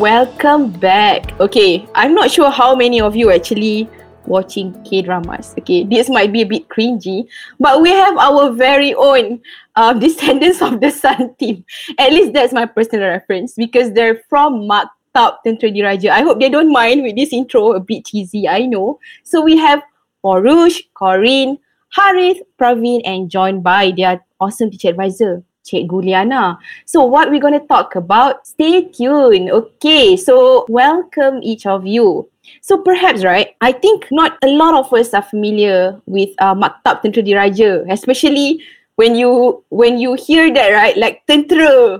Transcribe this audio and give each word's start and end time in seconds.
welcome 0.00 0.70
back. 0.70 1.38
Okay, 1.40 1.86
I'm 1.94 2.14
not 2.14 2.30
sure 2.30 2.50
how 2.50 2.74
many 2.74 3.02
of 3.02 3.14
you 3.14 3.30
actually 3.30 3.86
watching 4.24 4.72
K 4.82 5.02
dramas. 5.02 5.54
Okay, 5.58 5.84
this 5.84 6.08
might 6.08 6.32
be 6.32 6.40
a 6.40 6.46
bit 6.46 6.68
cringy, 6.68 7.28
but 7.58 7.82
we 7.82 7.90
have 7.90 8.16
our 8.16 8.50
very 8.50 8.94
own 8.94 9.42
uh, 9.76 9.92
Descendants 10.00 10.62
of 10.62 10.80
the 10.80 10.90
Sun 10.90 11.34
team. 11.34 11.66
At 11.98 12.12
least 12.12 12.32
that's 12.32 12.54
my 12.54 12.64
personal 12.64 13.08
reference 13.08 13.52
because 13.52 13.92
they're 13.92 14.22
from 14.30 14.66
Maktab 14.66 15.36
Tentera 15.44 15.68
Diraja. 15.68 16.08
I 16.08 16.22
hope 16.22 16.40
they 16.40 16.48
don't 16.48 16.72
mind 16.72 17.02
with 17.02 17.16
this 17.16 17.34
intro, 17.34 17.72
a 17.72 17.80
bit 17.80 18.06
cheesy, 18.06 18.48
I 18.48 18.64
know. 18.64 18.98
So 19.22 19.42
we 19.42 19.58
have 19.58 19.82
Porush, 20.24 20.80
Corinne, 20.94 21.58
Harith, 21.90 22.38
Praveen, 22.58 23.02
and 23.04 23.30
joined 23.30 23.62
by 23.62 23.92
their 23.94 24.24
awesome 24.40 24.70
teacher 24.70 24.88
advisor, 24.88 25.44
Cikgu 25.64 26.04
Liana. 26.04 26.58
So 26.84 27.04
what 27.04 27.30
we're 27.30 27.40
going 27.40 27.58
to 27.58 27.66
talk 27.66 27.96
about, 27.96 28.46
stay 28.46 28.88
tuned. 28.88 29.50
Okay, 29.50 30.16
so 30.16 30.66
welcome 30.68 31.40
each 31.42 31.66
of 31.66 31.86
you. 31.86 32.28
So 32.62 32.78
perhaps, 32.78 33.22
right, 33.22 33.54
I 33.60 33.72
think 33.72 34.08
not 34.10 34.38
a 34.42 34.48
lot 34.48 34.74
of 34.74 34.92
us 34.92 35.14
are 35.14 35.22
familiar 35.22 36.00
with 36.06 36.30
uh, 36.38 36.54
Maktab 36.54 37.02
Tentera 37.02 37.22
Diraja, 37.22 37.86
especially 37.92 38.64
when 38.96 39.14
you 39.14 39.64
when 39.70 39.96
you 39.96 40.12
hear 40.12 40.52
that, 40.52 40.70
right, 40.76 40.96
like 40.96 41.24
tentera, 41.26 41.96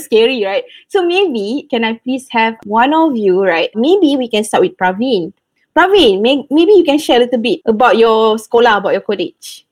scary, 0.00 0.42
right? 0.42 0.64
So 0.88 1.06
maybe, 1.06 1.68
can 1.70 1.84
I 1.84 1.98
please 1.98 2.26
have 2.30 2.56
one 2.64 2.94
of 2.94 3.16
you, 3.16 3.44
right? 3.44 3.70
Maybe 3.74 4.16
we 4.16 4.26
can 4.26 4.42
start 4.42 4.62
with 4.62 4.76
Praveen. 4.76 5.32
Praveen, 5.76 6.22
may, 6.22 6.42
maybe 6.50 6.72
you 6.72 6.82
can 6.82 6.98
share 6.98 7.18
a 7.18 7.24
little 7.24 7.38
bit 7.38 7.60
about 7.66 7.98
your 7.98 8.34
sekolah, 8.36 8.78
about 8.78 8.92
your 8.92 9.02
college. 9.02 9.64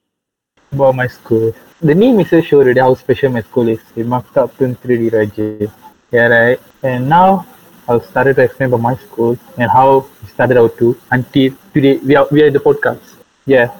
About 0.70 0.94
my 0.94 1.08
school. 1.08 1.52
The 1.80 1.94
name 1.94 2.18
is 2.18 2.44
show 2.44 2.58
already 2.58 2.80
how 2.80 2.92
special 2.94 3.30
my 3.30 3.40
school 3.40 3.68
is. 3.68 3.78
It 3.94 4.04
Maktab 4.04 4.50
Tentera 4.58 4.98
Diraja. 4.98 5.72
Yeah, 6.10 6.26
right. 6.26 6.60
And 6.82 7.08
now 7.08 7.46
I've 7.88 8.04
started 8.04 8.34
to 8.34 8.42
explain 8.42 8.66
about 8.66 8.80
my 8.80 8.96
school 8.96 9.38
and 9.56 9.70
how 9.70 10.06
we 10.20 10.28
started 10.28 10.56
out 10.56 10.76
to 10.78 10.98
until 11.12 11.52
today 11.72 11.98
we 11.98 12.16
are 12.16 12.26
we 12.32 12.42
are 12.42 12.46
in 12.46 12.52
the 12.52 12.58
podcast. 12.58 13.22
Yeah. 13.46 13.70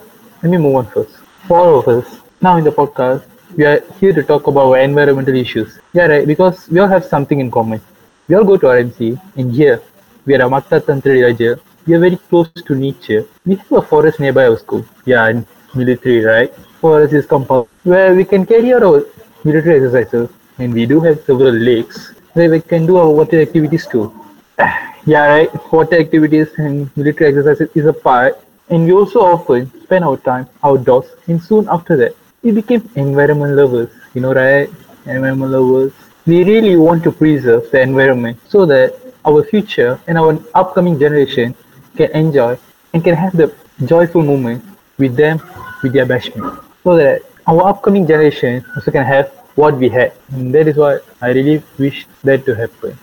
Let 0.41 0.49
me 0.49 0.57
move 0.57 0.75
on 0.75 0.87
first. 0.87 1.13
All 1.49 1.79
of 1.79 1.89
us, 1.89 2.21
now 2.41 2.55
in 2.55 2.63
the 2.63 2.71
podcast, 2.71 3.25
we 3.57 3.65
are 3.65 3.83
here 3.99 4.13
to 4.13 4.23
talk 4.23 4.47
about 4.47 4.71
environmental 4.75 5.35
issues. 5.35 5.77
Yeah, 5.91 6.05
right, 6.05 6.25
because 6.25 6.69
we 6.69 6.79
all 6.79 6.87
have 6.87 7.03
something 7.03 7.41
in 7.41 7.51
common. 7.51 7.81
We 8.29 8.35
all 8.35 8.45
go 8.45 8.55
to 8.55 8.67
RMC 8.67 9.19
and 9.35 9.51
here 9.51 9.81
we 10.25 10.35
are 10.35 10.41
at 10.41 10.49
Maktab 10.49 10.85
Tentera 10.87 11.19
Diraja 11.19 11.59
we 11.85 11.95
are 11.95 11.99
very 11.99 12.17
close 12.29 12.49
to 12.53 12.75
nature. 12.75 13.25
We 13.45 13.55
have 13.55 13.71
a 13.71 13.81
forest 13.81 14.19
nearby 14.19 14.45
our 14.45 14.57
school. 14.57 14.85
Yeah, 15.05 15.25
and 15.25 15.45
military, 15.75 16.23
right? 16.23 16.53
Forest 16.81 17.13
is 17.13 17.25
compound 17.25 17.67
where 17.83 18.15
we 18.15 18.23
can 18.23 18.45
carry 18.45 18.73
out 18.73 18.83
our 18.83 19.03
military 19.43 19.75
exercises. 19.75 20.29
And 20.57 20.73
we 20.73 20.85
do 20.85 20.99
have 21.01 21.23
several 21.23 21.51
lakes 21.51 22.13
where 22.33 22.49
we 22.49 22.61
can 22.61 22.85
do 22.85 22.97
our 22.97 23.09
water 23.09 23.41
activities 23.41 23.87
too. 23.87 24.13
yeah, 25.05 25.25
right. 25.27 25.71
Water 25.71 25.99
activities 25.99 26.47
and 26.57 26.89
military 26.95 27.29
exercises 27.29 27.69
is 27.75 27.85
a 27.85 27.93
part. 27.93 28.39
And 28.69 28.85
we 28.85 28.93
also 28.93 29.21
often 29.21 29.71
spend 29.83 30.05
our 30.05 30.17
time 30.17 30.47
outdoors. 30.63 31.05
And 31.27 31.41
soon 31.41 31.67
after 31.69 31.97
that, 31.97 32.15
we 32.43 32.51
became 32.51 32.89
environment 32.95 33.55
lovers. 33.55 33.89
You 34.13 34.21
know, 34.21 34.33
right? 34.33 34.69
Environment 35.05 35.51
lovers. 35.51 35.93
We 36.25 36.43
really 36.43 36.75
want 36.75 37.03
to 37.03 37.11
preserve 37.11 37.71
the 37.71 37.81
environment 37.81 38.39
so 38.47 38.65
that 38.67 38.95
our 39.25 39.43
future 39.43 39.99
and 40.07 40.17
our 40.17 40.37
upcoming 40.53 40.99
generation 40.99 41.55
can 41.95 42.11
enjoy 42.11 42.57
and 42.93 43.03
can 43.03 43.15
have 43.15 43.35
the 43.35 43.53
joyful 43.85 44.23
moment 44.23 44.63
with 44.97 45.15
them, 45.15 45.41
with 45.81 45.93
their 45.93 46.05
bashment. 46.05 46.68
So 46.83 46.95
that 46.95 47.21
our 47.47 47.67
upcoming 47.67 48.07
generation 48.07 48.63
also 48.75 48.91
can 48.91 49.05
have 49.05 49.31
what 49.55 49.75
we 49.75 49.89
had. 49.89 50.13
And 50.31 50.53
that 50.55 50.67
is 50.67 50.77
what 50.77 51.05
I 51.21 51.31
really 51.31 51.63
wish 51.77 52.07
that 52.23 52.45
to 52.45 52.55
happen. 52.55 52.97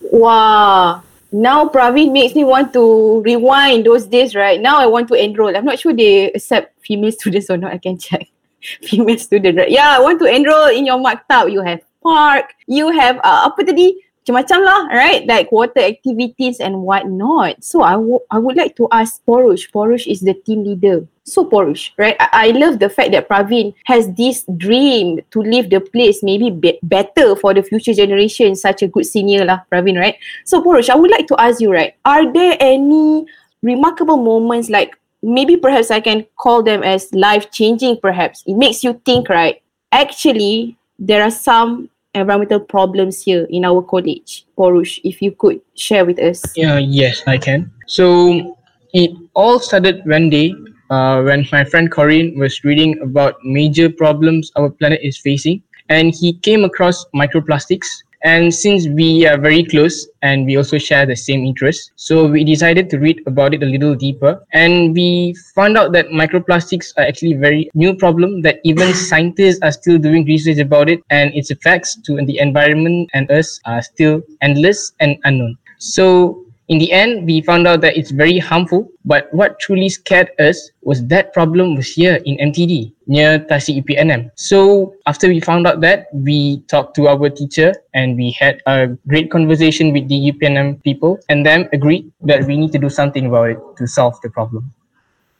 Wow. 0.00 1.02
Now 1.30 1.68
Praveen 1.68 2.12
makes 2.12 2.34
me 2.34 2.44
want 2.44 2.72
to 2.74 3.22
rewind 3.22 3.86
those 3.86 4.06
days, 4.06 4.34
right? 4.34 4.60
Now 4.60 4.78
I 4.78 4.86
want 4.86 5.08
to 5.08 5.14
enroll. 5.14 5.56
I'm 5.56 5.64
not 5.64 5.78
sure 5.78 5.94
they 5.94 6.32
accept 6.32 6.74
female 6.84 7.12
students 7.18 7.48
or 7.48 7.56
not. 7.56 7.72
I 7.72 7.78
can 7.78 7.98
check. 7.98 8.28
female 8.82 9.18
student, 9.18 9.58
right? 9.58 9.70
Yeah, 9.70 9.96
I 9.96 10.00
want 10.00 10.20
to 10.20 10.26
enroll 10.26 10.68
in 10.68 10.86
your 10.86 10.98
maktab. 10.98 11.50
You 11.50 11.62
have 11.62 11.80
park. 12.02 12.54
You 12.66 12.90
have 12.90 13.16
uh, 13.24 13.48
apa 13.48 13.64
tadi? 13.64 14.02
macam-macam 14.22 14.58
lah, 14.62 14.80
right? 14.94 15.26
Like 15.26 15.50
water 15.50 15.82
activities 15.82 16.62
and 16.62 16.86
what 16.86 17.10
not. 17.10 17.58
So 17.58 17.82
I, 17.82 17.98
w- 17.98 18.22
I 18.30 18.38
would 18.38 18.54
like 18.54 18.78
to 18.78 18.86
ask 18.94 19.18
Porush. 19.26 19.66
Porush 19.74 20.06
is 20.06 20.22
the 20.22 20.34
team 20.34 20.62
leader. 20.62 21.10
So 21.24 21.44
Porush, 21.44 21.90
right? 21.98 22.16
I, 22.18 22.28
I 22.32 22.50
love 22.50 22.78
the 22.78 22.88
fact 22.88 23.12
that 23.12 23.28
Praveen 23.28 23.74
has 23.84 24.10
this 24.14 24.44
dream 24.56 25.20
to 25.30 25.40
leave 25.40 25.70
the 25.70 25.80
place 25.80 26.22
maybe 26.22 26.50
be- 26.50 26.80
better 26.82 27.36
for 27.36 27.54
the 27.54 27.62
future 27.62 27.94
generation. 27.94 28.56
Such 28.56 28.82
a 28.82 28.88
good 28.88 29.06
senior 29.06 29.44
lah, 29.44 29.60
Praveen, 29.70 29.98
right? 29.98 30.16
So 30.44 30.62
Porush, 30.62 30.90
I 30.90 30.96
would 30.96 31.10
like 31.10 31.28
to 31.28 31.40
ask 31.40 31.60
you, 31.60 31.72
right? 31.72 31.94
Are 32.04 32.30
there 32.32 32.56
any 32.58 33.26
remarkable 33.62 34.16
moments 34.16 34.68
like 34.68 34.98
maybe 35.22 35.56
perhaps 35.56 35.90
I 35.90 36.00
can 36.00 36.26
call 36.36 36.62
them 36.62 36.82
as 36.82 37.12
life 37.14 37.50
changing 37.50 37.98
perhaps. 38.02 38.42
It 38.46 38.56
makes 38.56 38.82
you 38.82 39.00
think, 39.04 39.28
right? 39.28 39.62
Actually, 39.92 40.76
there 40.98 41.22
are 41.22 41.30
some 41.30 41.88
environmental 42.14 42.60
problems 42.60 43.22
here 43.22 43.46
in 43.48 43.64
our 43.64 43.82
college. 43.82 44.44
Porush, 44.58 45.00
if 45.04 45.22
you 45.22 45.32
could 45.32 45.60
share 45.74 46.04
with 46.04 46.18
us. 46.18 46.42
Yeah, 46.56 46.78
yes, 46.78 47.22
I 47.26 47.38
can. 47.38 47.70
So 47.86 48.58
it 48.92 49.12
all 49.34 49.60
started 49.60 50.04
one 50.04 50.28
day 50.28 50.54
uh, 50.92 51.22
when 51.22 51.46
my 51.50 51.64
friend 51.64 51.90
Corinne 51.90 52.38
was 52.38 52.62
reading 52.64 53.00
about 53.00 53.34
major 53.42 53.88
problems 53.88 54.52
our 54.56 54.70
planet 54.70 55.00
is 55.02 55.18
facing, 55.18 55.62
and 55.88 56.14
he 56.14 56.34
came 56.48 56.64
across 56.64 57.04
microplastics 57.14 57.88
and 58.24 58.54
since 58.54 58.86
we 58.86 59.26
are 59.26 59.36
very 59.36 59.64
close 59.64 60.08
and 60.22 60.46
we 60.46 60.56
also 60.56 60.78
share 60.78 61.04
the 61.04 61.16
same 61.16 61.44
interests, 61.44 61.90
so 61.96 62.26
we 62.26 62.44
decided 62.44 62.88
to 62.90 62.98
read 62.98 63.20
about 63.26 63.52
it 63.52 63.62
a 63.62 63.66
little 63.66 63.96
deeper. 63.96 64.40
And 64.52 64.94
we 64.94 65.34
found 65.54 65.76
out 65.76 65.92
that 65.92 66.06
microplastics 66.08 66.92
are 66.96 67.02
actually 67.02 67.32
a 67.32 67.38
very 67.38 67.68
new 67.74 67.96
problem 67.96 68.42
that 68.42 68.60
even 68.64 68.94
scientists 69.10 69.58
are 69.62 69.72
still 69.72 69.98
doing 69.98 70.24
research 70.24 70.58
about 70.58 70.88
it, 70.88 71.00
and 71.10 71.34
its 71.34 71.50
effects 71.50 71.96
to 72.02 72.24
the 72.24 72.38
environment 72.38 73.10
and 73.12 73.30
us 73.30 73.60
are 73.64 73.82
still 73.82 74.22
endless 74.40 74.92
and 75.00 75.16
unknown. 75.24 75.58
So 75.78 76.41
in 76.72 76.78
the 76.78 76.90
end, 76.90 77.26
we 77.28 77.42
found 77.42 77.68
out 77.68 77.82
that 77.82 77.98
it's 78.00 78.10
very 78.10 78.38
harmful. 78.38 78.88
But 79.04 79.28
what 79.34 79.60
truly 79.60 79.90
scared 79.90 80.32
us 80.40 80.56
was 80.80 81.04
that 81.12 81.34
problem 81.36 81.76
was 81.76 81.92
here 81.92 82.16
in 82.24 82.40
MTD 82.40 82.96
near 83.06 83.40
Tasik 83.40 83.84
UPNM. 83.84 84.30
So 84.36 84.96
after 85.06 85.28
we 85.28 85.38
found 85.38 85.66
out 85.66 85.82
that, 85.82 86.08
we 86.14 86.64
talked 86.72 86.96
to 86.96 87.08
our 87.08 87.28
teacher 87.28 87.74
and 87.92 88.16
we 88.16 88.32
had 88.32 88.62
a 88.64 88.88
great 89.06 89.30
conversation 89.30 89.92
with 89.92 90.08
the 90.08 90.32
UPNM 90.32 90.82
people 90.82 91.20
and 91.28 91.44
then 91.44 91.68
agreed 91.74 92.10
that 92.22 92.48
we 92.48 92.56
need 92.56 92.72
to 92.72 92.78
do 92.78 92.88
something 92.88 93.26
about 93.26 93.50
it 93.50 93.60
to 93.76 93.86
solve 93.86 94.16
the 94.22 94.30
problem. 94.30 94.72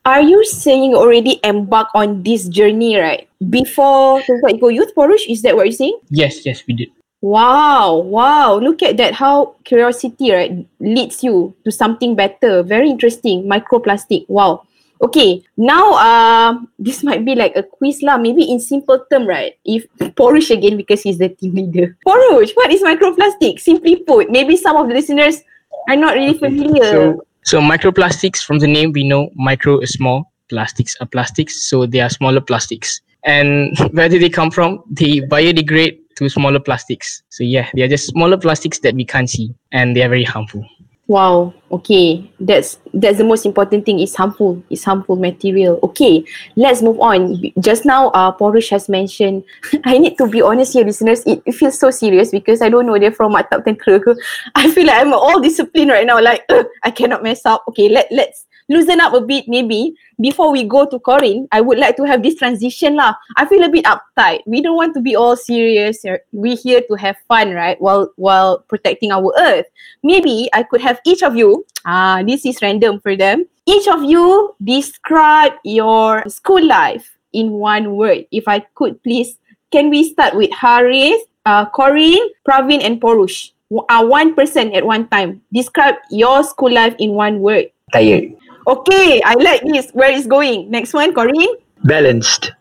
Are 0.04 0.20
you 0.20 0.44
saying 0.44 0.92
already 0.94 1.40
embark 1.44 1.88
on 1.94 2.24
this 2.24 2.46
journey, 2.48 2.98
right? 3.00 3.26
Before 3.48 4.20
Toyota 4.20 4.52
Eco 4.52 4.68
Youth 4.68 4.92
Porush, 4.94 5.24
is 5.30 5.40
that 5.42 5.56
what 5.56 5.64
you're 5.64 5.80
saying? 5.80 5.96
Yes, 6.10 6.44
yes, 6.44 6.60
we 6.68 6.74
did. 6.74 6.90
Wow, 7.22 8.02
wow. 8.02 8.58
Look 8.58 8.82
at 8.82 8.96
that. 8.98 9.14
How 9.14 9.54
curiosity, 9.62 10.32
right, 10.32 10.66
leads 10.80 11.22
you 11.22 11.54
to 11.64 11.70
something 11.70 12.16
better. 12.16 12.62
Very 12.64 12.90
interesting. 12.90 13.48
Microplastic. 13.48 14.28
Wow. 14.28 14.66
Okay, 15.02 15.42
now 15.56 15.94
uh, 15.94 16.58
this 16.78 17.02
might 17.02 17.24
be 17.24 17.34
like 17.34 17.56
a 17.56 17.62
quiz 17.62 18.02
lah. 18.02 18.18
Maybe 18.18 18.46
in 18.46 18.60
simple 18.60 19.02
term, 19.10 19.26
right? 19.26 19.54
If 19.64 19.86
Porush 20.14 20.50
again 20.50 20.76
because 20.76 21.02
he's 21.02 21.18
the 21.18 21.28
team 21.28 21.54
leader. 21.54 21.96
Porush, 22.06 22.54
what 22.54 22.70
is 22.70 22.82
microplastic? 22.82 23.58
Simply 23.58 23.96
put, 23.96 24.30
maybe 24.30 24.56
some 24.56 24.76
of 24.76 24.86
the 24.86 24.94
listeners 24.94 25.42
are 25.88 25.96
not 25.96 26.14
really 26.14 26.38
familiar. 26.38 26.86
So, 26.86 27.26
so 27.42 27.60
microplastics, 27.60 28.44
from 28.44 28.60
the 28.60 28.68
name 28.68 28.92
we 28.92 29.02
know, 29.02 29.30
micro 29.34 29.80
is 29.80 29.90
small, 29.90 30.30
plastics 30.48 30.94
are 31.00 31.06
plastics, 31.06 31.64
so 31.68 31.84
they 31.84 31.98
are 31.98 32.10
smaller 32.10 32.40
plastics. 32.40 33.00
And 33.24 33.76
where 33.90 34.08
do 34.08 34.20
they 34.20 34.30
come 34.30 34.52
from? 34.52 34.84
They 34.88 35.18
biodegrade 35.20 35.98
to 36.16 36.28
smaller 36.28 36.60
plastics. 36.60 37.22
So 37.30 37.44
yeah, 37.44 37.68
they 37.74 37.82
are 37.82 37.88
just 37.88 38.06
smaller 38.06 38.36
plastics 38.36 38.78
that 38.80 38.94
we 38.94 39.04
can't 39.04 39.28
see 39.28 39.54
and 39.72 39.96
they 39.96 40.02
are 40.02 40.08
very 40.08 40.24
harmful. 40.24 40.64
Wow. 41.08 41.52
Okay. 41.70 42.30
That's 42.40 42.78
that's 42.94 43.18
the 43.18 43.24
most 43.24 43.44
important 43.44 43.84
thing. 43.84 43.98
It's 44.00 44.14
harmful. 44.14 44.62
It's 44.70 44.84
harmful 44.84 45.16
material. 45.16 45.78
Okay. 45.82 46.24
Let's 46.56 46.80
move 46.80 46.98
on. 47.00 47.36
Just 47.60 47.84
now, 47.84 48.08
uh, 48.10 48.34
Porush 48.34 48.70
has 48.70 48.88
mentioned. 48.88 49.44
I 49.84 49.98
need 49.98 50.16
to 50.18 50.26
be 50.26 50.40
honest 50.40 50.72
here, 50.72 50.86
listeners. 50.86 51.22
It, 51.26 51.42
it 51.44 51.52
feels 51.52 51.78
so 51.78 51.90
serious 51.90 52.30
because 52.30 52.62
I 52.62 52.70
don't 52.70 52.86
know 52.86 52.98
they're 52.98 53.12
from 53.12 53.34
Maktab 53.34 53.64
Tentera. 53.66 54.16
I 54.54 54.70
feel 54.70 54.86
like 54.86 55.00
I'm 55.00 55.12
all 55.12 55.40
disciplined 55.40 55.90
right 55.90 56.06
now. 56.06 56.18
Like 56.20 56.48
I 56.82 56.90
cannot 56.90 57.22
mess 57.22 57.44
up. 57.44 57.64
Okay. 57.68 57.88
Let 57.90 58.06
let's 58.10 58.46
loosen 58.68 59.00
up 59.00 59.14
a 59.14 59.20
bit 59.20 59.48
maybe 59.48 59.94
before 60.20 60.52
we 60.52 60.64
go 60.64 60.86
to 60.86 60.98
Corinne, 60.98 61.48
I 61.52 61.60
would 61.60 61.78
like 61.78 61.96
to 61.96 62.04
have 62.04 62.22
this 62.22 62.36
transition 62.36 62.96
lah. 62.96 63.14
I 63.36 63.46
feel 63.46 63.62
a 63.64 63.68
bit 63.68 63.84
uptight. 63.84 64.42
We 64.46 64.62
don't 64.62 64.76
want 64.76 64.94
to 64.94 65.00
be 65.00 65.16
all 65.16 65.36
serious. 65.36 66.04
We 66.32 66.54
here 66.54 66.82
to 66.88 66.94
have 66.94 67.16
fun, 67.28 67.52
right? 67.52 67.80
While 67.80 68.12
while 68.16 68.60
protecting 68.68 69.12
our 69.12 69.32
earth. 69.38 69.66
Maybe 70.02 70.48
I 70.52 70.62
could 70.62 70.80
have 70.80 71.00
each 71.04 71.22
of 71.22 71.36
you. 71.36 71.64
Ah, 71.84 72.22
this 72.22 72.46
is 72.46 72.62
random 72.62 73.00
for 73.00 73.16
them. 73.16 73.46
Each 73.66 73.86
of 73.86 74.02
you 74.02 74.54
describe 74.62 75.54
your 75.64 76.22
school 76.28 76.62
life 76.62 77.16
in 77.32 77.58
one 77.58 77.94
word. 77.94 78.26
If 78.30 78.46
I 78.46 78.60
could 78.74 79.02
please, 79.02 79.38
can 79.70 79.90
we 79.90 80.04
start 80.04 80.34
with 80.34 80.50
Harith, 80.50 81.22
uh, 81.46 81.66
Corinne, 81.70 82.30
Praveen, 82.46 82.82
and 82.82 83.00
Porush? 83.00 83.52
uh, 83.88 84.04
one 84.04 84.34
person 84.34 84.74
at 84.74 84.84
one 84.84 85.08
time. 85.08 85.40
Describe 85.52 85.96
your 86.10 86.44
school 86.44 86.72
life 86.72 86.94
in 86.98 87.12
one 87.12 87.40
word. 87.40 87.70
Tired. 87.92 88.36
Okay, 88.66 89.20
I 89.24 89.34
like 89.34 89.62
this. 89.62 89.90
Where 89.92 90.10
is 90.10 90.26
going? 90.26 90.70
Next 90.70 90.94
one, 90.94 91.12
Corinne. 91.14 91.56
Balanced. 91.84 92.52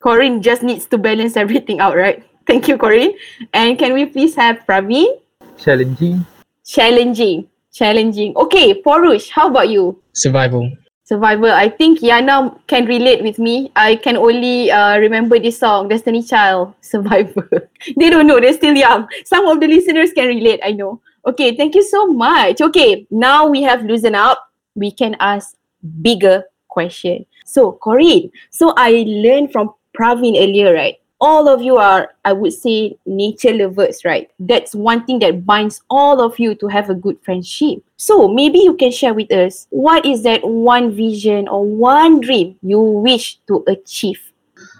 Corinne 0.00 0.40
just 0.40 0.62
needs 0.62 0.86
to 0.86 0.96
balance 0.98 1.36
everything 1.36 1.80
out, 1.80 1.96
right? 1.96 2.24
Thank 2.46 2.68
you, 2.68 2.78
Corinne. 2.78 3.12
And 3.52 3.78
can 3.78 3.92
we 3.92 4.06
please 4.06 4.34
have 4.36 4.64
Praveen? 4.66 5.20
Challenging. 5.58 6.24
Challenging. 6.64 7.46
Challenging. 7.72 8.36
Okay, 8.36 8.82
Porush, 8.82 9.30
how 9.30 9.48
about 9.48 9.68
you? 9.68 10.00
Survival. 10.12 10.72
Survival. 11.04 11.50
I 11.50 11.68
think 11.68 12.00
Yana 12.00 12.58
can 12.66 12.86
relate 12.86 13.22
with 13.22 13.38
me. 13.38 13.70
I 13.76 13.96
can 13.96 14.16
only 14.16 14.70
uh, 14.70 14.98
remember 14.98 15.38
this 15.38 15.58
song, 15.58 15.88
Destiny 15.88 16.22
Child, 16.22 16.74
Survivor. 16.80 17.68
they 17.96 18.08
don't 18.10 18.26
know, 18.26 18.40
they're 18.40 18.54
still 18.54 18.74
young. 18.74 19.08
Some 19.24 19.46
of 19.46 19.60
the 19.60 19.68
listeners 19.68 20.12
can 20.12 20.28
relate, 20.28 20.60
I 20.64 20.72
know. 20.72 21.00
Okay, 21.26 21.54
thank 21.56 21.74
you 21.74 21.82
so 21.84 22.06
much. 22.06 22.60
Okay, 22.60 23.06
now 23.10 23.46
we 23.46 23.62
have 23.62 23.84
loosened 23.84 24.16
up. 24.16 24.49
We 24.74 24.90
can 24.90 25.16
ask 25.20 25.56
bigger 26.02 26.44
question. 26.68 27.26
So, 27.44 27.72
Corinne, 27.72 28.30
so 28.50 28.72
I 28.76 29.04
learned 29.06 29.52
from 29.52 29.74
Praveen 29.98 30.40
earlier, 30.40 30.72
right? 30.72 30.96
All 31.20 31.48
of 31.48 31.60
you 31.60 31.76
are, 31.76 32.14
I 32.24 32.32
would 32.32 32.54
say, 32.54 32.96
nature 33.04 33.52
lovers, 33.52 34.06
right? 34.06 34.30
That's 34.38 34.74
one 34.74 35.04
thing 35.04 35.18
that 35.18 35.44
binds 35.44 35.82
all 35.90 36.22
of 36.22 36.38
you 36.38 36.54
to 36.54 36.68
have 36.68 36.88
a 36.88 36.94
good 36.94 37.18
friendship. 37.22 37.84
So, 37.96 38.26
maybe 38.26 38.60
you 38.60 38.74
can 38.74 38.90
share 38.90 39.12
with 39.12 39.30
us 39.30 39.66
what 39.68 40.06
is 40.06 40.22
that 40.22 40.40
one 40.42 40.94
vision 40.94 41.46
or 41.48 41.64
one 41.66 42.20
dream 42.20 42.56
you 42.62 42.80
wish 42.80 43.38
to 43.48 43.62
achieve? 43.68 44.20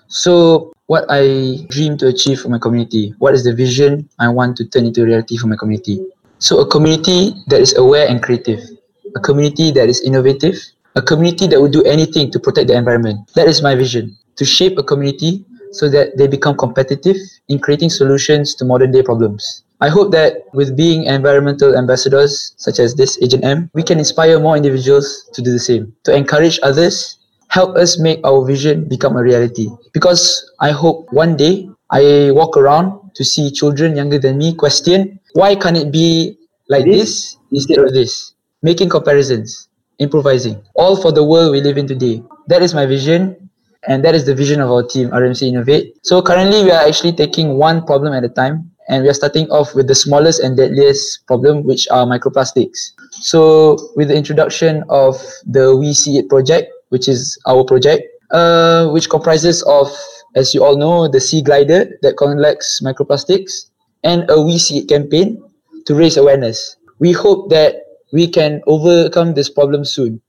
So, 0.09 0.73
what 0.87 1.05
I 1.09 1.59
dream 1.69 1.99
to 1.99 2.09
achieve 2.09 2.41
for 2.41 2.49
my 2.49 2.59
community? 2.59 3.15
What 3.19 3.35
is 3.35 3.45
the 3.45 3.55
vision 3.55 4.09
I 4.19 4.29
want 4.29 4.57
to 4.57 4.65
turn 4.65 4.87
into 4.87 5.05
reality 5.05 5.37
for 5.37 5.47
my 5.47 5.57
community? 5.57 6.05
So, 6.39 6.61
a 6.61 6.67
community 6.67 7.35
that 7.49 7.61
is 7.61 7.77
aware 7.77 8.09
and 8.09 8.23
creative, 8.23 8.61
a 9.17 9.21
community 9.21 9.71
that 9.73 9.89
is 9.89 10.01
innovative, 10.03 10.57
a 10.97 11.03
community 11.03 11.47
that 11.47 11.61
would 11.61 11.73
do 11.73 11.83
anything 11.85 12.31
to 12.31 12.39
protect 12.39 12.69
the 12.69 12.77
environment. 12.77 13.31
That 13.35 13.47
is 13.47 13.63
my 13.63 13.75
vision 13.75 14.17
to 14.37 14.45
shape 14.45 14.79
a 14.79 14.83
community 14.83 15.45
so 15.73 15.89
that 15.89 16.17
they 16.17 16.27
become 16.27 16.57
competitive 16.57 17.17
in 17.49 17.59
creating 17.59 17.91
solutions 17.91 18.55
to 18.57 18.65
modern 18.65 18.91
day 18.91 19.03
problems. 19.03 19.65
I 19.81 19.89
hope 19.89 20.13
that 20.13 20.45
with 20.53 20.77
being 20.77 21.05
environmental 21.05 21.77
ambassadors 21.77 22.53
such 22.57 22.79
as 22.79 22.95
this 22.95 23.17
Agent 23.23 23.45
M, 23.45 23.71
we 23.73 23.83
can 23.83 23.99
inspire 23.99 24.39
more 24.39 24.57
individuals 24.57 25.31
to 25.33 25.41
do 25.41 25.53
the 25.53 25.59
same, 25.59 25.95
to 26.05 26.15
encourage 26.15 26.59
others, 26.63 27.19
help 27.49 27.77
us 27.77 27.99
make 27.99 28.21
our 28.25 28.45
vision 28.45 28.89
become 28.89 29.17
a 29.17 29.23
reality. 29.23 29.69
Because 29.93 30.45
I 30.61 30.71
hope 30.71 31.11
one 31.13 31.37
day 31.37 31.71
I 31.91 32.31
walk 32.33 32.57
around 32.57 33.15
to 33.15 33.25
see 33.25 33.51
children 33.51 33.97
younger 33.97 34.19
than 34.19 34.39
me 34.39 34.55
question 34.55 35.19
why 35.33 35.55
can't 35.55 35.77
it 35.77 35.93
be 35.93 36.37
like 36.69 36.85
this 36.85 37.37
instead 37.53 37.79
of 37.79 37.93
this? 37.95 38.35
Making 38.63 38.91
comparisons, 38.91 39.69
improvising, 39.99 40.63
all 40.75 40.95
for 40.95 41.13
the 41.13 41.25
world 41.25 41.53
we 41.53 41.63
live 41.63 41.79
in 41.79 41.87
today. 41.87 42.23
That 42.49 42.61
is 42.61 42.75
my 42.75 42.85
vision 42.85 43.49
and 43.89 44.05
that 44.05 44.15
is 44.15 44.27
the 44.27 44.35
vision 44.35 44.61
of 44.61 44.71
our 44.71 44.83
team, 44.83 45.09
RMC 45.09 45.49
Innovate. 45.49 45.97
So 46.03 46.21
currently 46.21 46.63
we 46.65 46.71
are 46.71 46.87
actually 46.87 47.13
taking 47.13 47.57
one 47.57 47.87
problem 47.87 48.13
at 48.13 48.23
a 48.23 48.29
time 48.29 48.71
and 48.89 49.03
we 49.03 49.09
are 49.09 49.15
starting 49.15 49.49
off 49.49 49.75
with 49.75 49.89
the 49.89 49.95
smallest 49.95 50.43
and 50.43 50.59
deadliest 50.59 51.27
problem, 51.27 51.65
which 51.65 51.89
are 51.91 52.05
microplastics. 52.05 52.93
So 53.13 53.79
with 53.97 54.09
the 54.09 54.15
introduction 54.15 54.85
of 54.91 55.17
the 55.47 55.75
We 55.75 55.95
See 55.95 56.19
It 56.19 56.29
project, 56.29 56.71
which 56.91 57.09
is 57.09 57.39
our 57.47 57.65
project, 57.65 58.03
uh, 58.31 58.89
which 58.91 59.09
comprises 59.09 59.63
of, 59.63 59.89
as 60.35 60.55
you 60.55 60.63
all 60.63 60.77
know, 60.77 61.09
the 61.09 61.21
Sea 61.21 61.41
Glider 61.41 61.97
that 62.03 62.19
collects 62.19 62.83
microplastics 62.85 63.71
and 64.05 64.29
a 64.29 64.43
We 64.43 64.59
See 64.59 64.81
It 64.81 64.89
campaign 64.89 65.43
to 65.87 65.95
raise 65.95 66.19
awareness. 66.19 66.77
We 66.99 67.13
hope 67.13 67.49
that 67.49 67.90
we 68.13 68.29
can 68.29 68.63
overcome 68.67 69.35
this 69.35 69.49
problem 69.49 69.85
soon. 69.85 70.21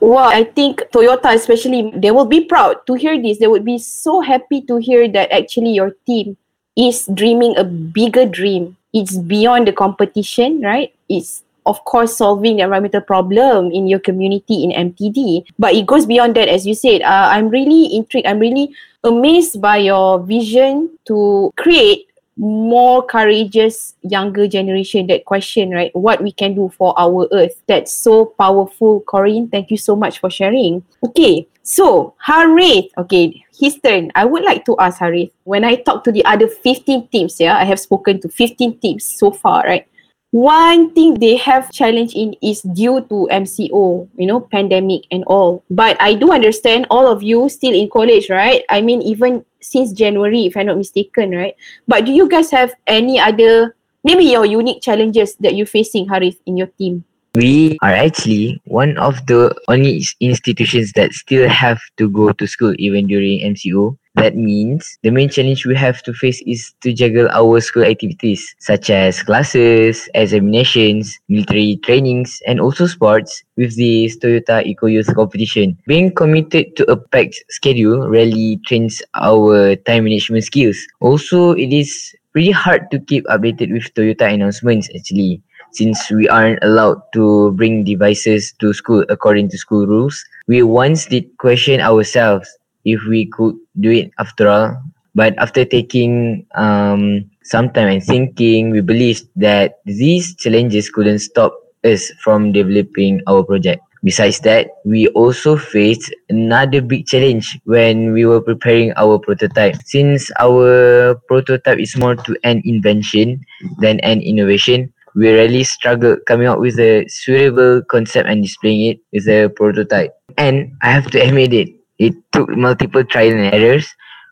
Well, 0.00 0.28
I 0.28 0.44
think 0.44 0.82
Toyota 0.92 1.34
especially, 1.34 1.92
they 1.96 2.10
will 2.10 2.26
be 2.26 2.44
proud 2.44 2.86
to 2.86 2.94
hear 2.94 3.20
this. 3.20 3.38
They 3.38 3.46
would 3.46 3.64
be 3.64 3.78
so 3.78 4.20
happy 4.20 4.60
to 4.62 4.76
hear 4.76 5.08
that 5.08 5.32
actually 5.32 5.72
your 5.72 5.92
team 6.06 6.36
is 6.76 7.08
dreaming 7.14 7.56
a 7.56 7.64
bigger 7.64 8.26
dream. 8.26 8.76
It's 8.92 9.16
beyond 9.16 9.66
the 9.66 9.72
competition, 9.72 10.60
right? 10.60 10.94
It's 11.08 11.42
of 11.66 11.82
course 11.84 12.18
solving 12.18 12.56
the 12.56 12.62
environmental 12.64 13.00
problem 13.00 13.72
in 13.72 13.86
your 13.86 13.98
community 13.98 14.64
in 14.64 14.70
MTD. 14.70 15.46
But 15.58 15.74
it 15.74 15.86
goes 15.86 16.04
beyond 16.04 16.34
that, 16.36 16.48
as 16.48 16.66
you 16.66 16.74
said. 16.74 17.02
Uh, 17.02 17.30
I'm 17.32 17.48
really 17.48 17.94
intrigued. 17.94 18.26
I'm 18.26 18.38
really 18.38 18.74
amazed 19.02 19.60
by 19.60 19.78
your 19.78 20.20
vision 20.20 20.90
to 21.06 21.52
create 21.56 22.08
more 22.36 23.04
courageous 23.04 23.94
younger 24.02 24.48
generation 24.48 25.06
that 25.06 25.24
question 25.24 25.70
right? 25.70 25.94
What 25.94 26.22
we 26.22 26.32
can 26.32 26.54
do 26.54 26.68
for 26.76 26.98
our 26.98 27.28
earth. 27.32 27.62
That's 27.66 27.92
so 27.92 28.26
powerful 28.26 29.00
corinne. 29.00 29.48
Thank 29.48 29.70
you 29.70 29.76
so 29.76 29.94
much 29.94 30.18
for 30.18 30.30
sharing. 30.30 30.82
Okay 31.04 31.46
so 31.62 32.14
harith. 32.18 32.86
Okay 32.98 33.44
his 33.58 33.78
turn. 33.80 34.10
I 34.14 34.24
would 34.24 34.42
like 34.42 34.64
to 34.66 34.76
ask 34.78 34.98
harith 34.98 35.30
when 35.44 35.64
i 35.64 35.76
talk 35.76 36.04
to 36.04 36.12
the 36.12 36.24
other 36.24 36.48
15 36.48 37.08
teams 37.08 37.38
yeah 37.38 37.56
i 37.56 37.64
have 37.64 37.78
spoken 37.78 38.20
to 38.20 38.28
15 38.28 38.78
teams 38.80 39.04
so 39.04 39.30
far 39.30 39.62
right 39.62 39.86
one 40.34 40.90
thing 40.90 41.14
they 41.14 41.36
have 41.36 41.70
challenge 41.70 42.18
in 42.18 42.34
is 42.42 42.60
due 42.74 42.98
to 43.06 43.28
MCO, 43.30 44.08
you 44.18 44.26
know, 44.26 44.40
pandemic 44.40 45.06
and 45.12 45.22
all. 45.30 45.62
But 45.70 45.96
I 46.02 46.14
do 46.14 46.32
understand 46.32 46.88
all 46.90 47.06
of 47.06 47.22
you 47.22 47.48
still 47.48 47.72
in 47.72 47.88
college, 47.88 48.28
right? 48.28 48.64
I 48.68 48.80
mean, 48.80 49.00
even 49.02 49.44
since 49.60 49.92
January, 49.92 50.46
if 50.46 50.56
I'm 50.56 50.66
not 50.66 50.76
mistaken, 50.76 51.30
right? 51.30 51.54
But 51.86 52.04
do 52.04 52.10
you 52.10 52.28
guys 52.28 52.50
have 52.50 52.74
any 52.88 53.20
other, 53.20 53.76
maybe 54.02 54.24
your 54.24 54.44
unique 54.44 54.82
challenges 54.82 55.36
that 55.36 55.54
you're 55.54 55.70
facing, 55.70 56.08
Harith, 56.08 56.40
in 56.46 56.56
your 56.56 56.66
team? 56.82 57.04
We 57.34 57.76
are 57.82 57.90
actually 57.90 58.62
one 58.66 58.96
of 58.96 59.26
the 59.26 59.52
only 59.66 60.04
institutions 60.20 60.92
that 60.92 61.12
still 61.12 61.48
have 61.48 61.80
to 61.96 62.08
go 62.08 62.30
to 62.30 62.46
school 62.46 62.74
even 62.78 63.08
during 63.08 63.40
MCO. 63.40 63.98
That 64.14 64.36
means 64.36 64.96
the 65.02 65.10
main 65.10 65.28
challenge 65.28 65.66
we 65.66 65.74
have 65.74 66.00
to 66.04 66.14
face 66.14 66.40
is 66.46 66.72
to 66.82 66.92
juggle 66.92 67.28
our 67.32 67.60
school 67.60 67.82
activities 67.82 68.54
such 68.60 68.88
as 68.88 69.20
classes, 69.24 70.08
examinations, 70.14 71.18
military 71.28 71.80
trainings, 71.82 72.40
and 72.46 72.60
also 72.60 72.86
sports 72.86 73.42
with 73.56 73.74
the 73.74 74.12
Toyota 74.22 74.64
Eco 74.64 74.86
Youth 74.86 75.12
competition. 75.12 75.76
Being 75.88 76.14
committed 76.14 76.76
to 76.76 76.88
a 76.88 76.96
packed 76.96 77.42
schedule 77.48 78.06
really 78.08 78.60
trains 78.64 79.02
our 79.14 79.74
time 79.74 80.04
management 80.04 80.44
skills. 80.44 80.78
Also, 81.00 81.50
it 81.50 81.72
is 81.72 82.14
pretty 82.30 82.52
hard 82.52 82.92
to 82.92 83.00
keep 83.00 83.24
updated 83.26 83.72
with 83.72 83.92
Toyota 83.94 84.32
announcements 84.32 84.88
actually 84.94 85.42
since 85.74 86.10
we 86.10 86.28
aren't 86.28 86.62
allowed 86.62 87.02
to 87.12 87.52
bring 87.52 87.84
devices 87.84 88.54
to 88.60 88.72
school 88.72 89.04
according 89.08 89.50
to 89.50 89.58
school 89.58 89.86
rules. 89.86 90.22
We 90.46 90.62
once 90.62 91.06
did 91.06 91.26
question 91.38 91.80
ourselves 91.80 92.48
if 92.84 93.02
we 93.08 93.26
could 93.26 93.56
do 93.80 93.90
it 93.90 94.10
after 94.18 94.48
all. 94.48 94.80
But 95.14 95.38
after 95.38 95.64
taking 95.64 96.46
um, 96.54 97.30
some 97.44 97.70
time 97.70 97.88
and 97.88 98.02
thinking, 98.02 98.70
we 98.70 98.80
believed 98.80 99.28
that 99.36 99.78
these 99.84 100.34
challenges 100.34 100.90
couldn't 100.90 101.20
stop 101.20 101.54
us 101.84 102.10
from 102.22 102.52
developing 102.52 103.20
our 103.26 103.44
project. 103.44 103.82
Besides 104.04 104.40
that, 104.40 104.68
we 104.84 105.08
also 105.16 105.56
faced 105.56 106.12
another 106.28 106.82
big 106.82 107.06
challenge 107.06 107.58
when 107.64 108.12
we 108.12 108.26
were 108.26 108.40
preparing 108.40 108.92
our 108.96 109.18
prototype. 109.18 109.76
Since 109.84 110.30
our 110.40 111.14
prototype 111.26 111.78
is 111.78 111.96
more 111.96 112.14
to 112.14 112.36
an 112.44 112.60
invention 112.66 113.40
than 113.80 114.00
an 114.00 114.20
innovation, 114.20 114.92
we 115.14 115.30
really 115.30 115.64
struggled 115.64 116.18
coming 116.26 116.46
up 116.46 116.58
with 116.58 116.78
a 116.78 117.06
suitable 117.08 117.82
concept 117.88 118.28
and 118.28 118.42
displaying 118.42 118.82
it 118.90 118.98
with 119.12 119.28
a 119.28 119.48
prototype. 119.48 120.12
And 120.36 120.72
I 120.82 120.90
have 120.90 121.10
to 121.12 121.18
admit 121.20 121.54
it, 121.54 121.68
it 121.98 122.14
took 122.32 122.48
multiple 122.50 123.04
trial 123.04 123.32
and 123.32 123.54
errors. 123.54 123.86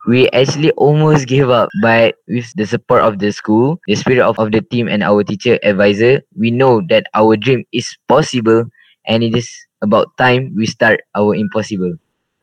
We 0.09 0.29
actually 0.31 0.73
almost 0.73 1.29
gave 1.29 1.49
up, 1.49 1.69
but 1.81 2.17
with 2.27 2.53
the 2.57 2.67
support 2.67 3.03
of 3.03 3.21
the 3.21 3.31
school, 3.31 3.79
the 3.87 3.95
spirit 3.95 4.21
of, 4.21 4.37
of 4.41 4.51
the 4.51 4.61
team, 4.61 4.89
and 4.89 5.01
our 5.03 5.23
teacher 5.23 5.61
advisor, 5.63 6.23
we 6.37 6.51
know 6.51 6.83
that 6.89 7.07
our 7.15 7.37
dream 7.37 7.65
is 7.73 7.87
possible 8.09 8.65
and 9.07 9.23
it 9.23 9.37
is 9.37 9.49
about 9.81 10.17
time 10.17 10.53
we 10.57 10.67
start 10.67 11.01
our 11.15 11.37
impossible. 11.37 11.95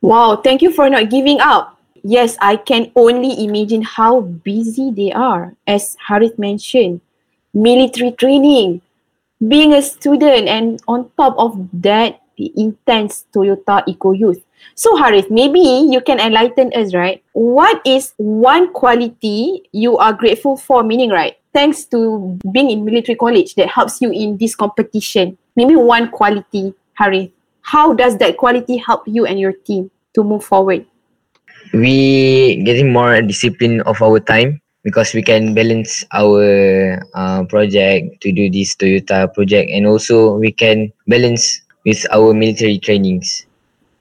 Wow, 0.01 0.38
thank 0.38 0.62
you 0.62 0.72
for 0.72 0.89
not 0.89 1.10
giving 1.10 1.41
up. 1.41 1.77
Yes, 2.01 2.38
I 2.39 2.55
can 2.55 2.93
only 2.96 3.43
imagine 3.43 3.81
how 3.81 4.22
busy 4.22 4.91
they 4.91 5.12
are. 5.12 5.55
As 5.67 5.98
Harith 6.08 6.39
mentioned, 6.39 7.01
military 7.53 8.12
training, 8.12 8.82
being 9.48 9.74
a 9.74 9.82
student, 9.82 10.48
and 10.48 10.82
on 10.88 11.10
top 11.18 11.36
of 11.38 11.58
that, 11.74 12.22
the 12.38 12.51
intense 12.56 13.25
Toyota 13.34 13.84
Eco 13.88 14.12
Youth. 14.12 14.44
So 14.75 14.96
Harith, 14.96 15.29
maybe 15.29 15.60
you 15.60 16.01
can 16.01 16.20
enlighten 16.20 16.72
us, 16.74 16.94
right? 16.94 17.24
What 17.34 17.82
is 17.86 18.13
one 18.18 18.72
quality 18.74 19.68
you 19.72 19.98
are 19.98 20.13
grateful 20.13 20.58
for, 20.58 20.84
meaning, 20.84 21.10
right? 21.10 21.36
Thanks 21.53 21.84
to 21.86 22.38
being 22.51 22.70
in 22.72 22.86
military 22.86 23.15
college 23.15 23.56
that 23.56 23.68
helps 23.68 24.01
you 24.01 24.12
in 24.12 24.38
this 24.38 24.56
competition. 24.56 25.38
Maybe 25.56 25.75
one 25.75 26.12
quality, 26.12 26.74
Harith. 26.94 27.32
How 27.62 27.94
does 27.94 28.18
that 28.18 28.38
quality 28.38 28.77
help 28.77 29.03
you 29.08 29.25
and 29.25 29.39
your 29.39 29.53
team 29.53 29.91
to 30.15 30.24
move 30.24 30.44
forward? 30.44 30.86
We 31.74 32.63
getting 32.63 32.91
more 32.91 33.22
discipline 33.22 33.82
of 33.82 34.01
our 34.01 34.20
time 34.20 34.62
because 34.83 35.13
we 35.13 35.21
can 35.21 35.53
balance 35.53 36.05
our 36.13 37.03
uh, 37.13 37.43
project 37.45 38.21
to 38.21 38.31
do 38.31 38.50
this 38.50 38.75
Toyota 38.75 39.31
project 39.33 39.69
and 39.71 39.86
also 39.86 40.36
we 40.36 40.51
can 40.51 40.91
balance 41.07 41.62
with 41.86 42.05
our 42.12 42.33
military 42.33 42.79
trainings. 42.79 43.45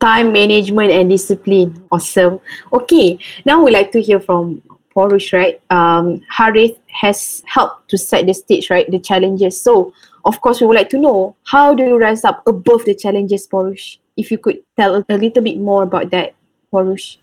Time 0.01 0.33
management 0.33 0.93
and 0.93 1.11
discipline. 1.11 1.83
Awesome. 1.91 2.41
Okay, 2.73 3.19
now 3.45 3.65
we'd 3.65 3.73
like 3.73 3.91
to 3.93 4.01
hear 4.01 4.21
from 4.21 4.63
Porush, 4.95 5.33
right? 5.33 5.61
Um, 5.71 6.23
Harith 6.31 6.79
has 6.91 7.43
helped 7.47 7.89
to 7.91 7.99
set 7.99 8.27
the 8.27 8.35
stage, 8.35 8.71
right? 8.71 8.89
The 8.91 8.99
challenges. 8.99 9.61
So, 9.61 9.93
of 10.25 10.41
course, 10.41 10.61
we 10.61 10.67
would 10.67 10.77
like 10.77 10.91
to 10.91 10.99
know 10.99 11.37
how 11.45 11.75
do 11.75 11.85
you 11.85 11.99
rise 11.99 12.25
up 12.25 12.47
above 12.47 12.85
the 12.85 12.95
challenges, 12.95 13.47
Porush? 13.47 13.99
If 14.17 14.31
you 14.31 14.39
could 14.39 14.63
tell 14.77 14.97
a 14.97 15.05
little 15.15 15.43
bit 15.43 15.59
more 15.59 15.83
about 15.83 16.11
that, 16.11 16.35
Porush. 16.73 17.19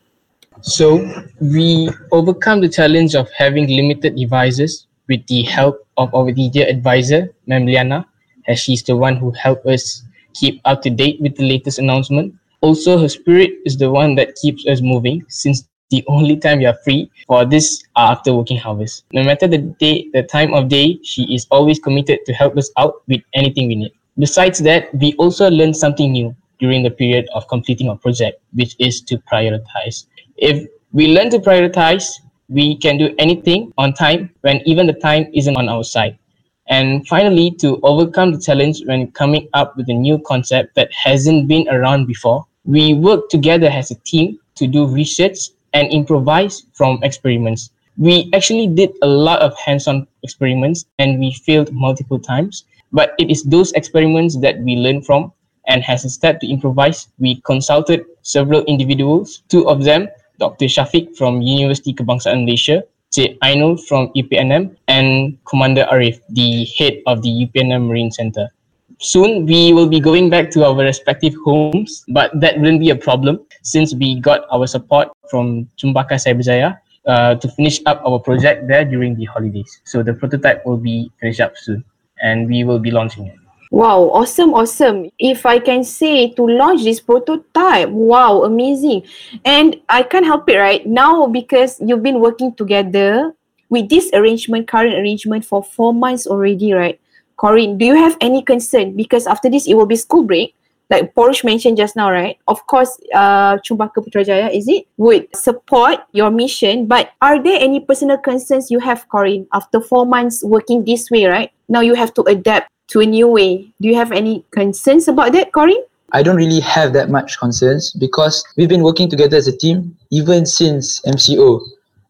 So 0.62 1.04
we 1.42 1.90
overcome 2.12 2.62
the 2.62 2.70
challenge 2.70 3.14
of 3.16 3.30
having 3.38 3.68
limited 3.68 4.16
devices 4.16 4.88
with 5.08 5.26
the 5.28 5.44
help 5.44 5.86
of 5.98 6.14
our 6.16 6.26
media 6.26 6.68
advisor, 6.70 7.34
Ma'am 7.46 7.66
Liana, 7.66 8.06
as 8.48 8.60
she's 8.60 8.84
the 8.84 8.96
one 8.96 9.18
who 9.18 9.32
helped 9.32 9.66
us 9.66 10.04
keep 10.34 10.62
up 10.66 10.82
to 10.84 10.90
date 10.90 11.20
with 11.22 11.36
the 11.36 11.44
latest 11.44 11.80
announcement. 11.80 12.34
Also, 12.62 12.98
her 12.98 13.10
spirit 13.10 13.52
is 13.66 13.78
the 13.78 13.90
one 13.92 14.16
that 14.16 14.36
keeps 14.36 14.66
us 14.68 14.82
moving 14.82 15.24
since 15.30 15.68
the 15.92 16.04
only 16.08 16.38
time 16.38 16.60
we 16.60 16.66
are 16.66 16.78
free 16.84 17.12
for 17.28 17.46
this 17.46 17.84
are 17.96 18.14
after 18.14 18.34
working 18.34 18.60
hours. 18.66 19.04
No 19.14 19.24
matter 19.24 19.48
the 19.48 19.60
day, 19.60 20.10
the 20.14 20.24
time 20.24 20.54
of 20.54 20.70
day, 20.70 21.00
she 21.04 21.24
is 21.34 21.46
always 21.52 21.80
committed 21.80 22.20
to 22.26 22.34
help 22.34 22.58
us 22.58 22.72
out 22.78 23.04
with 23.08 23.22
anything 23.34 23.68
we 23.68 23.76
need. 23.76 23.92
Besides 24.18 24.60
that, 24.60 24.94
we 24.96 25.14
also 25.16 25.50
learned 25.50 25.76
something 25.76 26.12
new 26.12 26.36
during 26.60 26.84
the 26.84 26.90
period 26.90 27.28
of 27.34 27.48
completing 27.50 27.90
our 27.90 27.98
project, 27.98 28.42
which 28.54 28.76
is 28.80 29.02
to 29.02 29.18
prioritize. 29.20 30.06
If 30.38 30.68
we 30.92 31.08
learn 31.08 31.30
to 31.30 31.40
prioritize, 31.40 32.20
we 32.50 32.76
can 32.78 32.98
do 32.98 33.16
anything 33.20 33.72
on 33.78 33.94
time 33.94 34.30
when 34.42 34.62
even 34.66 34.86
the 34.86 34.94
time 34.94 35.28
isn't 35.34 35.56
on 35.56 35.70
our 35.70 35.84
side. 35.84 36.20
And 36.68 37.08
finally, 37.08 37.52
to 37.60 37.80
overcome 37.84 38.34
the 38.34 38.40
challenge 38.40 38.82
when 38.86 39.12
coming 39.12 39.48
up 39.54 39.78
with 39.78 39.88
a 39.90 39.94
new 39.94 40.20
concept 40.20 40.76
that 40.76 40.92
hasn't 40.92 41.48
been 41.48 41.70
around 41.70 42.08
before, 42.08 42.46
we 42.66 42.94
work 42.94 43.30
together 43.30 43.68
as 43.68 43.92
a 43.92 43.96
team 44.04 44.40
to 44.56 44.68
do 44.68 44.88
research 44.88 45.38
and 45.74 45.88
improvise 45.92 46.66
from 46.74 47.00
experiments. 47.02 47.72
We 47.98 48.30
actually 48.34 48.68
did 48.68 48.92
a 49.04 49.08
lot 49.08 49.40
of 49.40 49.58
hands 49.58 49.88
on 49.88 50.06
experiments 50.24 50.86
and 51.00 51.18
we 51.18 51.32
failed 51.32 51.72
multiple 51.72 52.20
times, 52.20 52.66
but 52.92 53.14
it 53.20 53.30
is 53.30 53.44
those 53.44 53.72
experiments 53.74 54.38
that 54.40 54.60
we 54.60 54.76
learn 54.76 55.02
from. 55.02 55.32
And 55.68 55.84
as 55.88 56.04
a 56.04 56.10
step 56.10 56.42
to 56.42 56.48
improvise, 56.48 57.08
we 57.20 57.42
consulted 57.46 58.06
several 58.22 58.64
individuals, 58.66 59.44
two 59.48 59.68
of 59.70 59.84
them 59.84 60.10
Dr. 60.40 60.66
Shafiq 60.66 61.16
from 61.16 61.42
University 61.42 61.94
Kebangsaan 61.94 62.46
Malaysia, 62.46 62.84
Cik 63.12 63.40
Ainul 63.40 63.80
from 63.88 64.12
UPNM, 64.16 64.76
and 64.88 65.38
Commander 65.46 65.88
Arif, 65.92 66.20
the 66.30 66.68
head 66.78 67.00
of 67.08 67.22
the 67.22 67.48
UPNM 67.48 67.88
Marine 67.88 68.12
Center. 68.12 68.52
Soon, 69.00 69.46
we 69.46 69.74
will 69.74 69.88
be 69.88 70.00
going 70.00 70.30
back 70.30 70.50
to 70.52 70.64
our 70.64 70.76
respective 70.76 71.36
homes, 71.44 72.04
but 72.10 72.32
that 72.40 72.60
wouldn't 72.60 72.80
be 72.80 72.92
a 72.92 72.96
problem 72.96 73.40
since 73.64 73.94
we 73.96 74.20
got 74.20 74.48
our 74.52 74.68
support 74.68 75.10
from 75.30 75.68
Chumbaka 75.78 76.16
Cyberjaya 76.16 76.80
uh, 77.08 77.36
to 77.36 77.48
finish 77.50 77.82
up 77.86 78.02
our 78.06 78.20
project 78.20 78.68
there 78.68 78.86
during 78.86 79.16
the 79.16 79.26
holidays. 79.26 79.82
So 79.84 80.04
the 80.04 80.14
prototype 80.14 80.66
will 80.66 80.78
be 80.78 81.12
finished 81.20 81.42
up 81.42 81.58
soon 81.58 81.84
and 82.22 82.48
we 82.48 82.64
will 82.64 82.80
be 82.80 82.92
launching 82.92 83.28
it. 83.28 83.36
Wow, 83.76 84.08
awesome, 84.16 84.54
awesome. 84.54 85.12
If 85.20 85.46
I 85.46 85.60
can 85.60 85.84
say 85.84 86.32
to 86.40 86.48
launch 86.48 86.86
this 86.88 87.02
prototype, 87.02 87.90
wow, 87.90 88.44
amazing. 88.44 89.04
And 89.44 89.76
I 89.90 90.02
can't 90.02 90.24
help 90.24 90.48
it, 90.48 90.56
right? 90.56 90.88
Now, 90.88 91.28
because 91.28 91.76
you've 91.84 92.02
been 92.02 92.22
working 92.22 92.56
together 92.56 93.36
with 93.68 93.90
this 93.90 94.10
arrangement, 94.14 94.70
current 94.70 94.96
arrangement 94.96 95.44
for 95.44 95.62
four 95.62 95.94
months 95.94 96.26
already, 96.26 96.72
right? 96.72 96.98
Corinne, 97.36 97.78
do 97.78 97.84
you 97.84 97.96
have 97.96 98.16
any 98.22 98.42
concern? 98.42 98.96
Because 98.96 99.28
after 99.28 99.50
this, 99.50 99.68
it 99.68 99.74
will 99.74 99.86
be 99.86 99.98
school 99.98 100.24
break. 100.24 100.56
Like 100.90 101.14
Porush 101.14 101.44
mentioned 101.44 101.76
just 101.76 101.98
now, 101.98 102.10
right? 102.10 102.40
Of 102.48 102.66
course, 102.68 102.96
uh, 103.14 103.58
Chumbaka 103.58 104.00
Putrajaya, 104.00 104.56
is 104.56 104.70
it? 104.70 104.88
Would 104.96 105.36
support 105.36 106.00
your 106.14 106.32
mission. 106.32 106.88
But 106.88 107.12
are 107.22 107.44
there 107.44 107.60
any 107.60 107.82
personal 107.82 108.20
concerns 108.20 108.72
you 108.72 108.80
have, 108.80 109.10
Corinne, 109.10 109.48
after 109.52 109.82
four 109.82 110.06
months 110.06 110.46
working 110.46 110.86
this 110.86 111.12
way, 111.12 111.26
right? 111.26 111.52
Now 111.68 111.82
you 111.82 111.96
have 111.96 112.14
to 112.14 112.22
adapt 112.22 112.72
to 112.88 113.02
a 113.02 113.06
new 113.06 113.28
way. 113.28 113.68
Do 113.82 113.88
you 113.88 113.96
have 113.96 114.12
any 114.12 114.44
concerns 114.52 115.08
about 115.08 115.34
that, 115.34 115.52
Corinne? 115.52 115.84
I 116.12 116.24
don't 116.24 116.38
really 116.38 116.60
have 116.62 116.94
that 116.94 117.10
much 117.10 117.40
concerns 117.40 117.92
because 117.94 118.44
we've 118.58 118.70
been 118.70 118.84
working 118.84 119.10
together 119.10 119.38
as 119.38 119.48
a 119.48 119.58
team 119.58 119.98
even 120.12 120.46
since 120.46 121.02
MCO, 121.02 121.62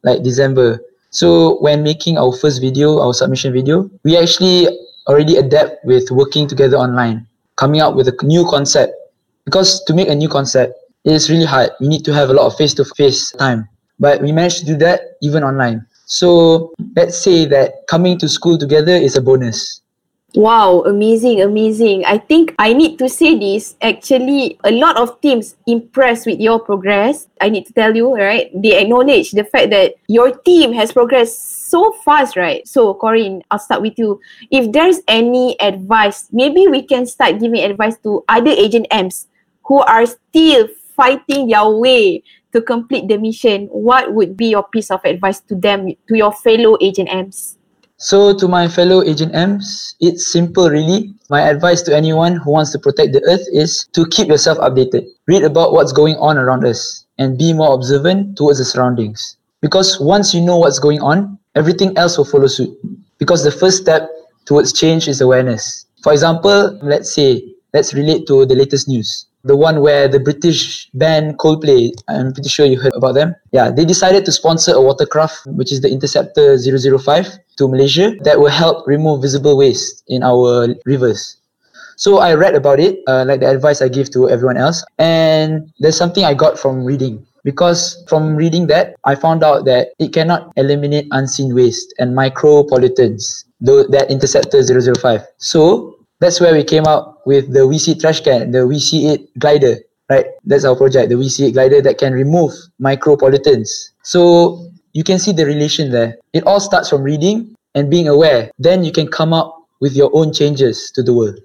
like 0.03 0.21
December. 0.21 0.79
So 1.09 1.57
when 1.61 1.81
making 1.81 2.17
our 2.17 2.35
first 2.35 2.61
video, 2.61 2.99
our 2.99 3.13
submission 3.13 3.53
video, 3.53 3.89
we 4.03 4.17
actually 4.17 4.67
already 5.07 5.37
adapt 5.37 5.83
with 5.85 6.11
working 6.11 6.47
together 6.47 6.77
online, 6.77 7.25
coming 7.55 7.81
up 7.81 7.95
with 7.95 8.07
a 8.07 8.15
new 8.23 8.45
concept. 8.45 8.93
Because 9.45 9.83
to 9.85 9.93
make 9.93 10.09
a 10.09 10.15
new 10.15 10.27
concept, 10.27 10.73
it 11.05 11.13
is 11.13 11.29
really 11.29 11.45
hard. 11.45 11.69
You 11.79 11.87
need 11.87 12.03
to 12.05 12.13
have 12.13 12.29
a 12.29 12.33
lot 12.33 12.47
of 12.47 12.57
face-to-face 12.57 13.31
time. 13.33 13.69
But 13.99 14.21
we 14.21 14.31
managed 14.31 14.59
to 14.59 14.65
do 14.65 14.75
that 14.77 15.17
even 15.21 15.43
online. 15.43 15.85
So 16.05 16.73
let's 16.95 17.17
say 17.17 17.45
that 17.45 17.87
coming 17.87 18.17
to 18.19 18.27
school 18.27 18.57
together 18.57 18.93
is 18.93 19.15
a 19.15 19.21
bonus. 19.21 19.81
Wow, 20.35 20.83
amazing, 20.83 21.41
amazing. 21.41 22.03
I 22.03 22.17
think 22.17 22.55
I 22.59 22.73
need 22.73 22.99
to 22.99 23.07
say 23.07 23.39
this. 23.39 23.77
Actually, 23.81 24.59
a 24.65 24.71
lot 24.71 24.97
of 24.97 25.21
teams 25.21 25.55
impressed 25.65 26.25
with 26.25 26.41
your 26.41 26.59
progress. 26.59 27.27
I 27.39 27.47
need 27.47 27.65
to 27.67 27.73
tell 27.73 27.95
you, 27.95 28.13
right? 28.13 28.51
They 28.53 28.77
acknowledge 28.77 29.31
the 29.31 29.45
fact 29.45 29.69
that 29.69 29.95
your 30.09 30.35
team 30.43 30.73
has 30.73 30.91
progressed 30.91 31.71
so 31.71 31.93
fast, 32.03 32.35
right? 32.35 32.67
So, 32.67 32.95
Corinne, 32.95 33.43
I'll 33.49 33.63
start 33.63 33.81
with 33.81 33.97
you. 33.97 34.19
If 34.51 34.73
there's 34.73 34.99
any 35.07 35.55
advice, 35.61 36.27
maybe 36.33 36.67
we 36.67 36.83
can 36.83 37.05
start 37.05 37.39
giving 37.39 37.63
advice 37.63 37.95
to 38.03 38.25
other 38.27 38.51
agent 38.51 38.87
M's 38.91 39.27
who 39.63 39.79
are 39.87 40.05
still 40.05 40.67
fighting 40.97 41.47
their 41.47 41.69
way 41.69 42.23
to 42.51 42.61
complete 42.61 43.07
the 43.07 43.17
mission. 43.17 43.67
What 43.71 44.13
would 44.13 44.35
be 44.35 44.47
your 44.47 44.67
piece 44.67 44.91
of 44.91 44.99
advice 45.05 45.39
to 45.47 45.55
them, 45.55 45.87
to 46.09 46.17
your 46.17 46.33
fellow 46.33 46.77
agent 46.81 47.07
M's? 47.09 47.55
So 47.97 48.33
to 48.37 48.47
my 48.49 48.67
fellow 48.67 49.03
Agent 49.03 49.33
M's, 49.33 49.95
it's 50.01 50.29
simple 50.29 50.69
really. 50.69 51.13
My 51.29 51.41
advice 51.47 51.81
to 51.83 51.95
anyone 51.95 52.35
who 52.35 52.51
wants 52.51 52.71
to 52.73 52.79
protect 52.79 53.13
the 53.13 53.23
earth 53.23 53.47
is 53.53 53.87
to 53.93 54.05
keep 54.07 54.27
yourself 54.27 54.57
updated. 54.57 55.07
Read 55.27 55.43
about 55.43 55.71
what's 55.71 55.93
going 55.93 56.17
on 56.17 56.37
around 56.37 56.65
us 56.65 57.05
and 57.17 57.37
be 57.37 57.53
more 57.53 57.73
observant 57.73 58.37
towards 58.37 58.59
the 58.59 58.65
surroundings. 58.65 59.37
Because 59.61 59.97
once 60.01 60.33
you 60.33 60.41
know 60.41 60.57
what's 60.57 60.77
going 60.77 61.01
on, 61.01 61.39
everything 61.55 61.97
else 61.97 62.17
will 62.17 62.25
follow 62.25 62.47
suit. 62.47 62.77
Because 63.17 63.45
the 63.45 63.51
first 63.51 63.81
step 63.81 64.09
towards 64.43 64.73
change 64.73 65.07
is 65.07 65.21
awareness. 65.21 65.85
For 66.03 66.11
example, 66.11 66.77
let's 66.83 67.15
say, 67.15 67.43
let's 67.73 67.93
relate 67.93 68.27
to 68.27 68.45
the 68.45 68.55
latest 68.55 68.89
news 68.89 69.25
the 69.45 69.55
one 69.55 69.79
where 69.81 70.07
the 70.07 70.19
British 70.19 70.89
band 70.93 71.37
Coldplay, 71.37 71.93
I'm 72.09 72.33
pretty 72.33 72.49
sure 72.49 72.65
you 72.65 72.81
heard 72.81 72.93
about 72.95 73.13
them. 73.13 73.35
Yeah, 73.51 73.69
they 73.69 73.85
decided 73.85 74.25
to 74.25 74.31
sponsor 74.31 74.73
a 74.73 74.81
watercraft, 74.81 75.45
which 75.45 75.71
is 75.71 75.81
the 75.81 75.89
Interceptor 75.89 76.57
005 76.57 77.29
to 77.57 77.67
Malaysia 77.67 78.17
that 78.23 78.39
will 78.39 78.49
help 78.49 78.85
remove 78.87 79.21
visible 79.21 79.55
waste 79.55 80.03
in 80.07 80.23
our 80.23 80.73
rivers. 80.85 81.37
So 81.95 82.17
I 82.17 82.33
read 82.33 82.55
about 82.55 82.79
it, 82.79 82.99
uh, 83.07 83.23
like 83.25 83.39
the 83.39 83.49
advice 83.49 83.81
I 83.81 83.87
give 83.87 84.11
to 84.11 84.29
everyone 84.29 84.57
else. 84.57 84.83
And 84.97 85.71
there's 85.79 85.95
something 85.95 86.25
I 86.25 86.33
got 86.33 86.59
from 86.59 86.83
reading. 86.83 87.25
Because 87.45 88.03
from 88.09 88.35
reading 88.35 88.65
that, 88.67 88.95
I 89.05 89.13
found 89.13 89.43
out 89.43 89.65
that 89.65 89.89
it 89.99 90.11
cannot 90.11 90.51
eliminate 90.57 91.07
unseen 91.11 91.53
waste 91.53 91.93
and 91.99 92.15
micro 92.15 92.63
pollutants, 92.63 93.45
though 93.61 93.83
that 93.83 94.09
Interceptor 94.09 94.59
005. 94.65 95.21
So 95.37 95.95
that's 96.19 96.41
where 96.41 96.53
we 96.53 96.63
came 96.63 96.85
up 96.85 97.14
with 97.25 97.53
the 97.53 97.61
VC 97.61 97.99
trash 97.99 98.21
can, 98.21 98.51
the 98.51 98.59
WeSeeIt 98.59 99.27
glider, 99.39 99.77
right? 100.09 100.25
That's 100.45 100.65
our 100.65 100.75
project, 100.75 101.09
the 101.09 101.15
WeSeeIt 101.15 101.53
glider 101.53 101.81
that 101.81 101.97
can 101.97 102.13
remove 102.13 102.53
micro 102.79 103.15
pollutants. 103.15 103.91
So 104.03 104.71
you 104.93 105.03
can 105.03 105.19
see 105.19 105.31
the 105.31 105.45
relation 105.45 105.91
there. 105.91 106.17
It 106.33 106.45
all 106.45 106.59
starts 106.59 106.89
from 106.89 107.03
reading 107.03 107.55
and 107.73 107.89
being 107.89 108.07
aware. 108.07 108.51
Then 108.57 108.83
you 108.83 108.91
can 108.91 109.07
come 109.07 109.33
up 109.33 109.67
with 109.81 109.95
your 109.95 110.09
own 110.13 110.31
changes 110.31 110.91
to 110.95 111.03
the 111.03 111.13
world. 111.13 111.39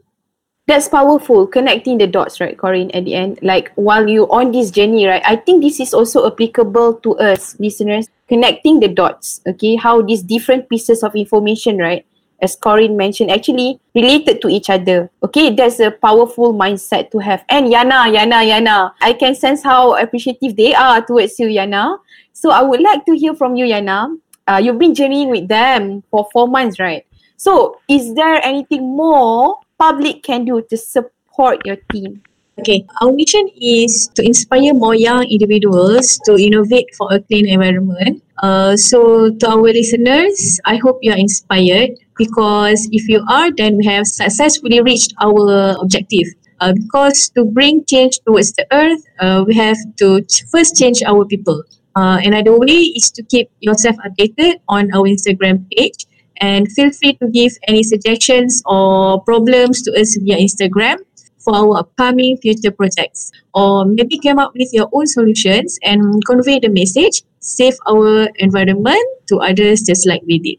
That's 0.66 0.86
powerful, 0.86 1.48
connecting 1.48 1.98
the 1.98 2.06
dots, 2.06 2.40
right, 2.40 2.56
Corinne, 2.56 2.92
at 2.92 3.04
the 3.04 3.14
end. 3.14 3.40
Like 3.42 3.72
while 3.74 4.06
you're 4.06 4.30
on 4.30 4.52
this 4.52 4.70
journey, 4.70 5.04
right, 5.04 5.22
I 5.26 5.34
think 5.34 5.64
this 5.64 5.80
is 5.80 5.92
also 5.92 6.30
applicable 6.30 6.94
to 7.02 7.18
us, 7.18 7.58
listeners, 7.58 8.06
connecting 8.28 8.78
the 8.78 8.86
dots, 8.86 9.40
okay, 9.48 9.74
how 9.74 10.00
these 10.00 10.22
different 10.22 10.68
pieces 10.68 11.02
of 11.02 11.16
information, 11.16 11.78
right, 11.78 12.06
as 12.42 12.56
Corinne 12.56 12.96
mentioned, 12.96 13.30
actually 13.30 13.80
related 13.94 14.40
to 14.42 14.48
each 14.48 14.70
other. 14.70 15.10
Okay, 15.22 15.54
that's 15.54 15.80
a 15.80 15.90
powerful 15.90 16.54
mindset 16.54 17.10
to 17.10 17.18
have. 17.18 17.44
And 17.48 17.66
Yana, 17.66 18.08
Yana, 18.12 18.42
Yana, 18.44 18.92
I 19.00 19.12
can 19.12 19.34
sense 19.34 19.62
how 19.62 19.96
appreciative 19.96 20.56
they 20.56 20.74
are 20.74 21.04
towards 21.04 21.38
you, 21.38 21.48
Yana. 21.48 21.98
So 22.32 22.50
I 22.50 22.62
would 22.62 22.80
like 22.80 23.04
to 23.06 23.16
hear 23.16 23.34
from 23.34 23.56
you, 23.56 23.66
Yana. 23.66 24.16
Uh, 24.46 24.60
you've 24.62 24.78
been 24.78 24.94
journeying 24.94 25.30
with 25.30 25.48
them 25.48 26.02
for 26.10 26.26
four 26.32 26.48
months, 26.48 26.80
right? 26.80 27.06
So 27.36 27.78
is 27.88 28.14
there 28.14 28.44
anything 28.44 28.82
more 28.96 29.56
public 29.78 30.22
can 30.22 30.44
do 30.44 30.62
to 30.68 30.76
support 30.76 31.64
your 31.64 31.76
team? 31.92 32.22
Okay, 32.58 32.84
our 33.00 33.12
mission 33.12 33.48
is 33.56 34.10
to 34.14 34.22
inspire 34.22 34.74
more 34.74 34.94
young 34.94 35.24
individuals 35.24 36.20
to 36.26 36.36
innovate 36.36 36.92
for 36.94 37.08
a 37.10 37.20
clean 37.20 37.48
environment 37.48 38.20
Uh, 38.40 38.74
so 38.74 39.28
to 39.28 39.44
our 39.52 39.68
listeners, 39.68 40.58
I 40.64 40.76
hope 40.76 40.98
you 41.02 41.12
are 41.12 41.18
inspired 41.18 42.00
because 42.20 42.86
if 42.92 43.08
you 43.08 43.24
are, 43.30 43.50
then 43.56 43.78
we 43.78 43.86
have 43.86 44.06
successfully 44.06 44.82
reached 44.82 45.14
our 45.22 45.74
objective. 45.80 46.28
Uh, 46.60 46.74
because 46.74 47.30
to 47.30 47.46
bring 47.46 47.82
change 47.86 48.20
towards 48.26 48.52
the 48.52 48.66
earth, 48.72 49.00
uh, 49.20 49.42
we 49.46 49.54
have 49.54 49.78
to 49.96 50.20
first 50.52 50.76
change 50.76 51.02
our 51.06 51.24
people. 51.24 51.62
Uh, 51.96 52.20
another 52.22 52.58
way 52.58 52.92
is 53.00 53.10
to 53.10 53.22
keep 53.22 53.48
yourself 53.60 53.96
updated 54.06 54.60
on 54.68 54.92
our 54.94 55.08
Instagram 55.08 55.64
page 55.72 56.04
and 56.36 56.70
feel 56.72 56.92
free 56.92 57.14
to 57.14 57.28
give 57.28 57.52
any 57.66 57.82
suggestions 57.82 58.62
or 58.66 59.24
problems 59.24 59.80
to 59.82 59.90
us 59.98 60.16
via 60.20 60.36
Instagram 60.36 60.98
for 61.38 61.56
our 61.56 61.78
upcoming 61.78 62.36
future 62.36 62.70
projects. 62.70 63.32
Or 63.54 63.86
maybe 63.86 64.18
come 64.18 64.38
up 64.38 64.52
with 64.54 64.68
your 64.74 64.90
own 64.92 65.06
solutions 65.06 65.78
and 65.82 66.22
convey 66.26 66.58
the 66.60 66.68
message, 66.68 67.22
save 67.40 67.76
our 67.88 68.28
environment 68.36 69.08
to 69.28 69.38
others 69.38 69.80
just 69.80 70.06
like 70.06 70.20
we 70.28 70.38
did. 70.38 70.58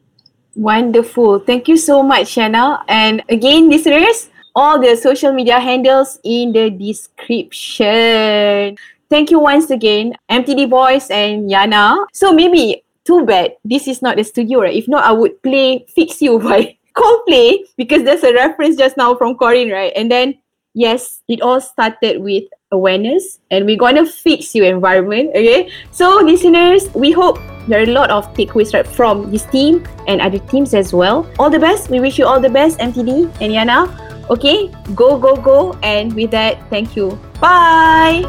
Wonderful. 0.56 1.40
Thank 1.40 1.68
you 1.68 1.78
so 1.78 2.04
much, 2.04 2.36
Shana. 2.36 2.84
And 2.88 3.24
again, 3.30 3.70
listeners, 3.70 4.30
all 4.56 4.80
the 4.80 4.96
social 4.96 5.32
media 5.32 5.60
handles 5.60 6.20
in 6.24 6.52
the 6.52 6.70
description. 6.70 7.88
Thank 9.10 9.32
you 9.32 9.40
once 9.40 9.70
again, 9.72 10.16
MTD 10.30 10.70
Boys 10.70 11.10
and 11.10 11.50
Yana. 11.50 12.06
So 12.14 12.34
maybe 12.34 12.84
too 13.04 13.26
bad 13.26 13.56
this 13.66 13.88
is 13.88 14.02
not 14.02 14.16
the 14.18 14.24
studio, 14.24 14.62
right? 14.62 14.76
If 14.76 14.88
not, 14.88 15.04
I 15.04 15.12
would 15.12 15.42
play 15.42 15.86
Fix 15.96 16.22
You 16.22 16.40
by 16.44 16.78
Coldplay 16.96 17.60
because 17.78 18.04
there's 18.04 18.24
a 18.24 18.34
reference 18.34 18.76
just 18.78 18.98
now 18.98 19.16
from 19.16 19.38
Corinne, 19.38 19.70
right? 19.72 19.94
And 19.96 20.12
then 20.12 20.36
yes, 20.74 21.22
it 21.28 21.42
all 21.42 21.62
started 21.62 22.22
with 22.22 22.44
awareness 22.72 23.40
and 23.52 23.66
we're 23.66 23.78
gonna 23.78 24.06
fix 24.06 24.56
your 24.56 24.66
environment. 24.66 25.30
Okay. 25.36 25.70
So 25.92 26.20
listeners, 26.24 26.90
we 26.94 27.12
hope 27.12 27.40
there 27.68 27.80
are 27.80 27.84
a 27.84 27.94
lot 27.94 28.10
of 28.10 28.34
takeaways 28.34 28.74
right 28.74 28.88
from 28.88 29.32
this 29.32 29.46
team 29.46 29.86
and 30.08 30.22
other 30.22 30.40
teams 30.40 30.74
as 30.74 30.94
well. 30.94 31.30
All 31.38 31.50
the 31.50 31.60
best. 31.60 31.90
We 31.90 32.00
wish 32.00 32.18
you 32.18 32.26
all 32.26 32.40
the 32.40 32.50
best, 32.50 32.80
MTD 32.80 33.30
and 33.42 33.52
Yana. 33.54 33.90
Okay, 34.30 34.72
go, 34.96 35.20
go, 35.20 35.36
go. 35.36 35.78
And 35.84 36.14
with 36.14 36.32
that, 36.32 36.58
thank 36.70 36.96
you. 36.96 37.20
Bye. 37.40 38.24